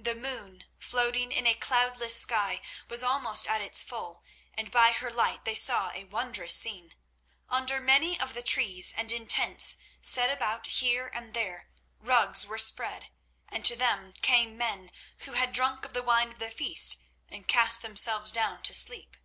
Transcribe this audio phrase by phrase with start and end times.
[0.00, 5.12] The moon, floating in a cloudless sky, was almost at its full, and by her
[5.12, 6.96] light they saw a wondrous scene.
[7.48, 11.70] Under many of the trees and in tents set about here and there,
[12.00, 13.10] rugs were spread,
[13.48, 16.96] and to them came men who had drunk of the wine of the feast,
[17.28, 19.16] and cast themselves down to sleep.